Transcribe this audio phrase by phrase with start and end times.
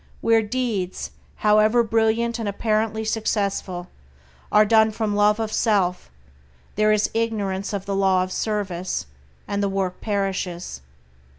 [0.21, 3.87] Where deeds, however brilliant and apparently successful,
[4.51, 6.09] are done from love of self,
[6.73, 9.05] there is ignorance of the Law of Service,
[9.47, 10.81] and the work perishes.